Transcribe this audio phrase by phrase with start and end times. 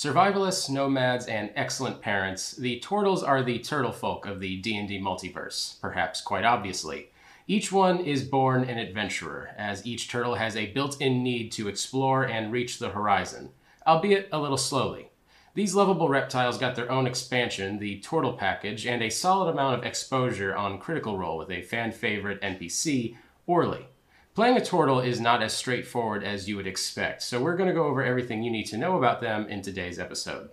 [0.00, 5.78] Survivalists, nomads, and excellent parents, the turtles are the turtle folk of the D&D multiverse,
[5.78, 7.10] perhaps quite obviously.
[7.46, 12.24] Each one is born an adventurer, as each turtle has a built-in need to explore
[12.24, 13.50] and reach the horizon,
[13.86, 15.10] albeit a little slowly.
[15.52, 19.84] These lovable reptiles got their own expansion, the Tortle Package, and a solid amount of
[19.84, 23.86] exposure on Critical Role with a fan favorite NPC, Orly.
[24.32, 27.74] Playing a turtle is not as straightforward as you would expect, so we're going to
[27.74, 30.50] go over everything you need to know about them in today's episode.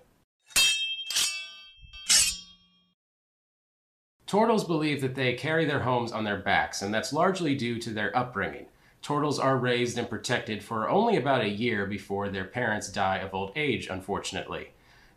[4.26, 7.92] Turtles believe that they carry their homes on their backs, and that's largely due to
[7.92, 8.66] their upbringing.
[9.04, 13.36] Turtles are raised and protected for only about a year before their parents die of
[13.36, 14.72] old age, unfortunately.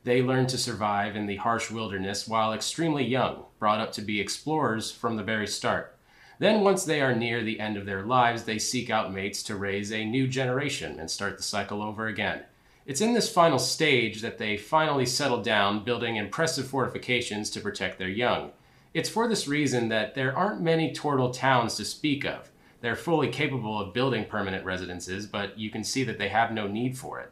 [0.05, 4.21] They learn to survive in the harsh wilderness while extremely young, brought up to be
[4.21, 5.97] explorers from the very start.
[6.41, 9.57] Then, once they are near the end of their lives, they seek out mates to
[9.57, 12.45] raise a new generation and start the cycle over again.
[12.87, 17.99] It's in this final stage that they finally settle down, building impressive fortifications to protect
[17.99, 18.53] their young.
[18.95, 22.51] It's for this reason that there aren't many turtle towns to speak of.
[22.81, 26.67] They're fully capable of building permanent residences, but you can see that they have no
[26.67, 27.31] need for it.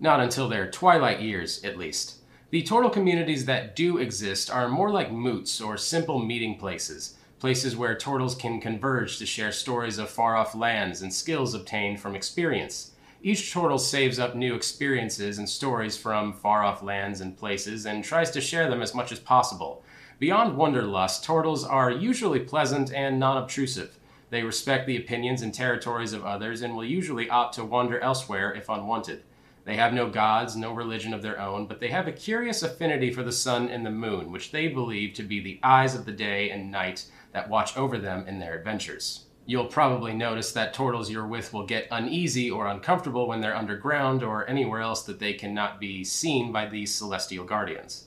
[0.00, 2.20] Not until their twilight years, at least.
[2.48, 7.76] The turtle communities that do exist are more like moots or simple meeting places places
[7.76, 12.16] where turtles can converge to share stories of far off lands and skills obtained from
[12.16, 12.92] experience.
[13.22, 18.04] Each turtle saves up new experiences and stories from far off lands and places and
[18.04, 19.82] tries to share them as much as possible.
[20.18, 23.98] Beyond Wonderlust, turtles are usually pleasant and non obtrusive.
[24.30, 28.54] They respect the opinions and territories of others and will usually opt to wander elsewhere
[28.54, 29.22] if unwanted.
[29.66, 33.10] They have no gods, no religion of their own, but they have a curious affinity
[33.10, 36.12] for the sun and the moon, which they believe to be the eyes of the
[36.12, 39.26] day and night that watch over them in their adventures.
[39.44, 44.22] You'll probably notice that turtles you're with will get uneasy or uncomfortable when they're underground
[44.22, 48.06] or anywhere else that they cannot be seen by these celestial guardians.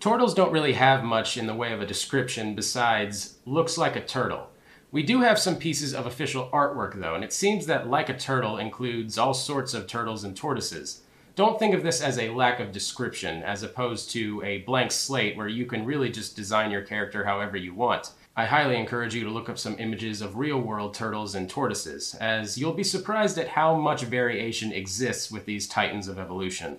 [0.00, 4.04] Turtles don't really have much in the way of a description besides looks like a
[4.04, 4.50] turtle.
[4.92, 8.18] We do have some pieces of official artwork though, and it seems that like a
[8.18, 11.02] turtle includes all sorts of turtles and tortoises.
[11.36, 15.36] Don't think of this as a lack of description, as opposed to a blank slate
[15.36, 18.10] where you can really just design your character however you want.
[18.36, 22.16] I highly encourage you to look up some images of real world turtles and tortoises,
[22.16, 26.78] as you'll be surprised at how much variation exists with these titans of evolution.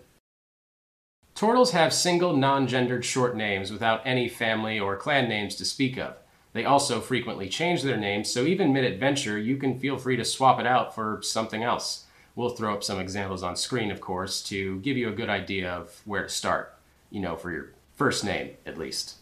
[1.33, 5.97] Turtles have single non gendered short names without any family or clan names to speak
[5.97, 6.17] of.
[6.53, 10.25] They also frequently change their names, so even mid adventure, you can feel free to
[10.25, 12.05] swap it out for something else.
[12.35, 15.71] We'll throw up some examples on screen, of course, to give you a good idea
[15.71, 16.75] of where to start,
[17.09, 19.15] you know, for your first name at least.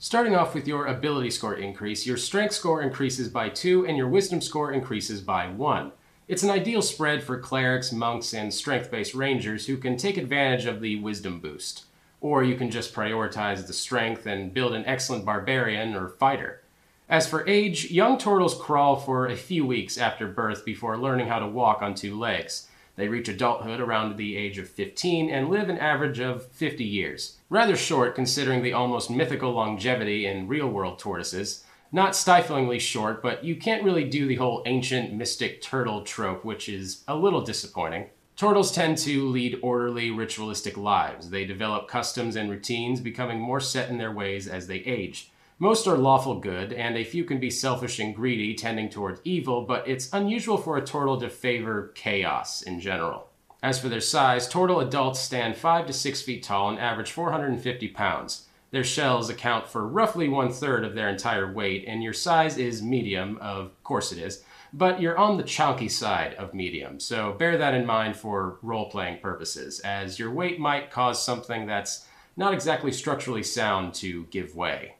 [0.00, 4.08] Starting off with your ability score increase, your strength score increases by 2 and your
[4.08, 5.90] wisdom score increases by 1.
[6.28, 10.66] It's an ideal spread for clerics, monks, and strength based rangers who can take advantage
[10.66, 11.84] of the wisdom boost.
[12.20, 16.62] Or you can just prioritize the strength and build an excellent barbarian or fighter.
[17.08, 21.38] As for age, young turtles crawl for a few weeks after birth before learning how
[21.38, 22.68] to walk on two legs.
[22.96, 27.38] They reach adulthood around the age of 15 and live an average of 50 years.
[27.48, 31.64] Rather short considering the almost mythical longevity in real world tortoises.
[31.92, 36.68] Not stiflingly short, but you can't really do the whole ancient mystic turtle trope, which
[36.68, 38.10] is a little disappointing.
[38.38, 41.30] Turtles tend to lead orderly, ritualistic lives.
[41.30, 45.32] They develop customs and routines, becoming more set in their ways as they age.
[45.58, 49.62] Most are lawful good, and a few can be selfish and greedy, tending toward evil,
[49.62, 53.26] but it's unusual for a turtle to favor chaos in general.
[53.60, 57.88] As for their size, turtle adults stand 5 to 6 feet tall and average 450
[57.88, 58.46] pounds.
[58.70, 62.82] Their shells account for roughly one third of their entire weight, and your size is
[62.82, 67.56] medium, of course it is, but you're on the chunky side of medium, so bear
[67.58, 72.06] that in mind for role playing purposes, as your weight might cause something that's
[72.36, 74.94] not exactly structurally sound to give way.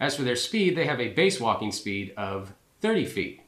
[0.00, 3.42] As for their speed, they have a base walking speed of 30 feet.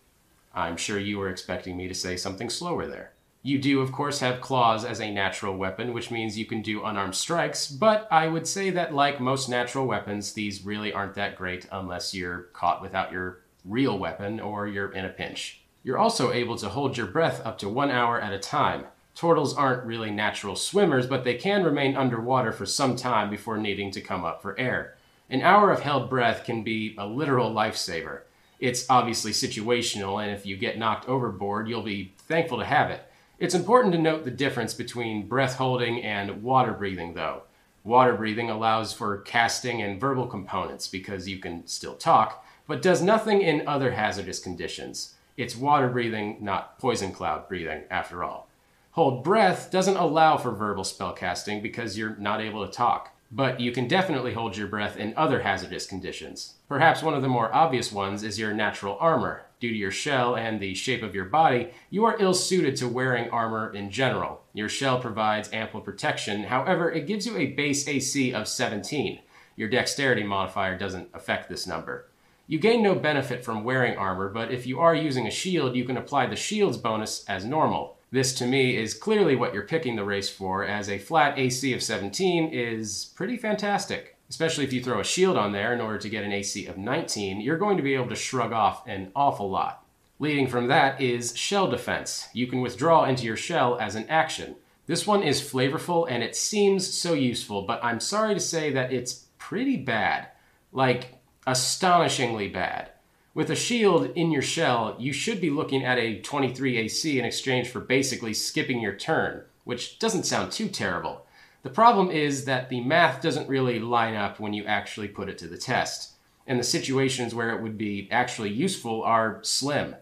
[0.55, 3.11] I'm sure you were expecting me to say something slower there.
[3.43, 6.85] You do, of course, have claws as a natural weapon, which means you can do
[6.85, 11.37] unarmed strikes, but I would say that, like most natural weapons, these really aren't that
[11.37, 15.63] great unless you're caught without your real weapon or you're in a pinch.
[15.85, 18.87] You're also able to hold your breath up to one hour at a time.
[19.15, 23.91] Turtles aren't really natural swimmers, but they can remain underwater for some time before needing
[23.91, 24.97] to come up for air.
[25.29, 28.23] An hour of held breath can be a literal lifesaver.
[28.59, 33.03] It's obviously situational, and if you get knocked overboard, you'll be thankful to have it.
[33.39, 37.43] It's important to note the difference between breath holding and water breathing, though.
[37.85, 43.03] Water breathing allows for casting and verbal components because you can still talk, but does
[43.03, 45.15] nothing in other hazardous conditions.
[45.37, 48.49] It's water breathing, not poison cloud breathing, after all.
[48.93, 53.73] Hold breath doesn't allow for verbal spellcasting because you're not able to talk, but you
[53.73, 56.55] can definitely hold your breath in other hazardous conditions.
[56.69, 59.47] Perhaps one of the more obvious ones is your natural armor.
[59.59, 62.87] Due to your shell and the shape of your body, you are ill suited to
[62.87, 64.43] wearing armor in general.
[64.53, 69.19] Your shell provides ample protection, however, it gives you a base AC of 17.
[69.57, 72.07] Your dexterity modifier doesn't affect this number.
[72.46, 75.85] You gain no benefit from wearing armor, but if you are using a shield, you
[75.85, 77.96] can apply the shield's bonus as normal.
[78.11, 81.73] This to me is clearly what you're picking the race for, as a flat AC
[81.73, 84.17] of 17 is pretty fantastic.
[84.29, 86.76] Especially if you throw a shield on there in order to get an AC of
[86.76, 89.85] 19, you're going to be able to shrug off an awful lot.
[90.19, 92.29] Leading from that is shell defense.
[92.32, 94.56] You can withdraw into your shell as an action.
[94.87, 98.93] This one is flavorful and it seems so useful, but I'm sorry to say that
[98.93, 100.29] it's pretty bad.
[100.73, 102.91] Like, astonishingly bad.
[103.35, 107.25] With a shield in your shell, you should be looking at a 23 AC in
[107.25, 111.26] exchange for basically skipping your turn, which doesn't sound too terrible.
[111.64, 115.38] The problem is that the math doesn't really line up when you actually put it
[115.38, 116.12] to the test,
[116.46, 119.97] and the situations where it would be actually useful are slim.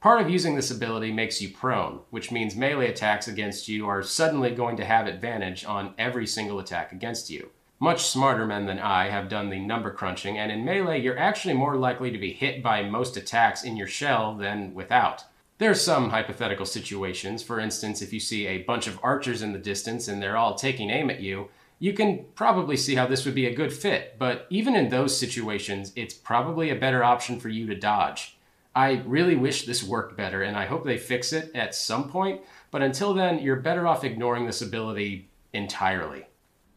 [0.00, 4.02] Part of using this ability makes you prone, which means melee attacks against you are
[4.02, 7.50] suddenly going to have advantage on every single attack against you.
[7.78, 11.52] Much smarter men than I have done the number crunching, and in melee, you're actually
[11.52, 15.24] more likely to be hit by most attacks in your shell than without.
[15.58, 17.42] There are some hypothetical situations.
[17.42, 20.54] For instance, if you see a bunch of archers in the distance and they're all
[20.54, 24.16] taking aim at you, you can probably see how this would be a good fit,
[24.18, 28.38] but even in those situations, it's probably a better option for you to dodge.
[28.74, 32.40] I really wish this worked better, and I hope they fix it at some point,
[32.70, 36.26] but until then, you're better off ignoring this ability entirely.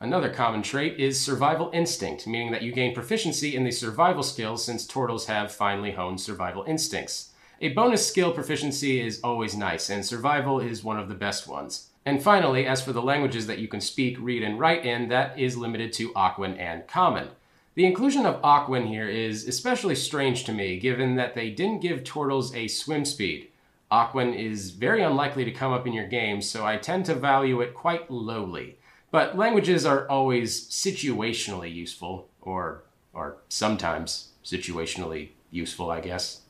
[0.02, 4.64] Another common trait is survival instinct, meaning that you gain proficiency in the survival skills
[4.64, 7.32] since turtles have finely honed survival instincts.
[7.60, 11.90] A bonus skill proficiency is always nice, and survival is one of the best ones.
[12.06, 15.38] And finally, as for the languages that you can speak, read, and write in, that
[15.38, 17.28] is limited to Aquan and Common.
[17.76, 22.06] The inclusion of Aquan here is especially strange to me, given that they didn't give
[22.06, 23.50] turtles a swim speed.
[23.92, 27.60] Aquan is very unlikely to come up in your game, so I tend to value
[27.60, 28.78] it quite lowly.
[29.12, 32.84] But languages are always situationally useful, or,
[33.14, 36.42] are sometimes situationally useful, I guess.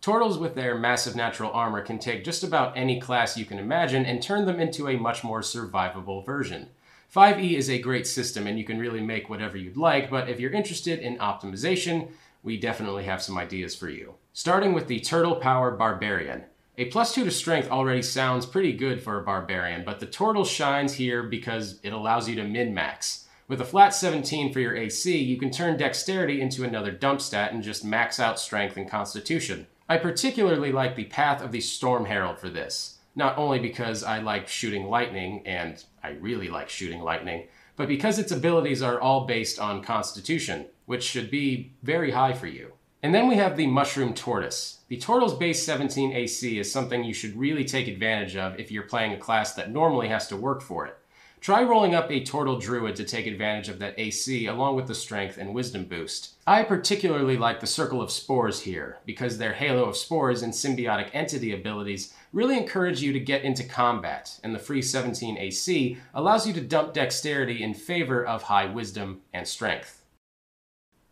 [0.00, 4.04] Turtles with their massive natural armor can take just about any class you can imagine
[4.06, 6.70] and turn them into a much more survivable version.
[7.14, 10.40] 5e is a great system and you can really make whatever you'd like, but if
[10.40, 12.08] you're interested in optimization,
[12.42, 14.14] we definitely have some ideas for you.
[14.32, 16.44] Starting with the Turtle Power Barbarian.
[16.80, 20.46] A plus 2 to strength already sounds pretty good for a barbarian, but the turtle
[20.46, 23.28] shines here because it allows you to min-max.
[23.48, 27.52] With a flat 17 for your AC, you can turn dexterity into another dump stat
[27.52, 29.66] and just max out strength and constitution.
[29.90, 32.96] I particularly like the Path of the Storm Herald for this.
[33.14, 38.18] Not only because I like shooting lightning, and I really like shooting lightning, but because
[38.18, 42.72] its abilities are all based on constitution, which should be very high for you.
[43.02, 44.80] And then we have the Mushroom Tortoise.
[44.88, 48.82] The Turtle's base 17 AC is something you should really take advantage of if you're
[48.82, 50.98] playing a class that normally has to work for it.
[51.40, 54.94] Try rolling up a Turtle Druid to take advantage of that AC along with the
[54.94, 56.34] Strength and Wisdom boost.
[56.46, 61.08] I particularly like the Circle of Spores here, because their Halo of Spores and Symbiotic
[61.14, 66.46] Entity abilities really encourage you to get into combat, and the free 17 AC allows
[66.46, 69.99] you to dump Dexterity in favor of high Wisdom and Strength.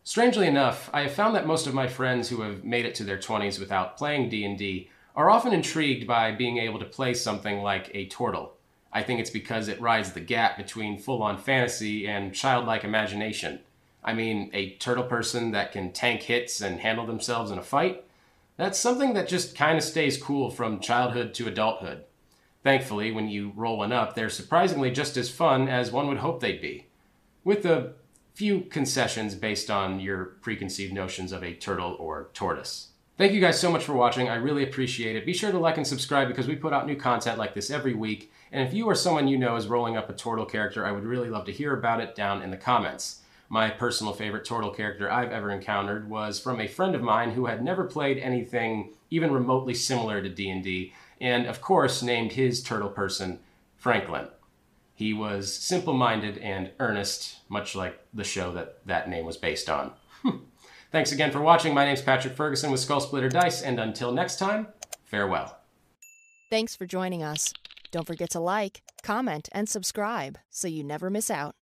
[0.08, 3.04] Strangely enough, I have found that most of my friends who have made it to
[3.04, 7.90] their 20s without playing D&D are often intrigued by being able to play something like
[7.92, 8.54] a turtle.
[8.90, 13.60] I think it's because it rides the gap between full-on fantasy and childlike imagination.
[14.02, 18.02] I mean, a turtle person that can tank hits and handle themselves in a fight?
[18.56, 22.04] That's something that just kind of stays cool from childhood to adulthood.
[22.62, 26.40] Thankfully, when you roll one up, they're surprisingly just as fun as one would hope
[26.40, 26.86] they'd be.
[27.44, 27.92] With a
[28.38, 32.90] few concessions based on your preconceived notions of a turtle or tortoise.
[33.16, 34.28] Thank you guys so much for watching.
[34.28, 35.26] I really appreciate it.
[35.26, 37.94] Be sure to like and subscribe because we put out new content like this every
[37.94, 38.32] week.
[38.52, 41.02] And if you or someone you know is rolling up a turtle character, I would
[41.02, 43.22] really love to hear about it down in the comments.
[43.48, 47.46] My personal favorite turtle character I've ever encountered was from a friend of mine who
[47.46, 52.90] had never played anything even remotely similar to D&D, and of course named his turtle
[52.90, 53.40] person
[53.78, 54.28] Franklin.
[54.98, 59.70] He was simple minded and earnest, much like the show that that name was based
[59.70, 59.92] on.
[60.90, 61.72] Thanks again for watching.
[61.72, 64.66] My name's Patrick Ferguson with Skull Splitter Dice, and until next time,
[65.04, 65.56] farewell.
[66.50, 67.54] Thanks for joining us.
[67.92, 71.54] Don't forget to like, comment, and subscribe so you never miss out.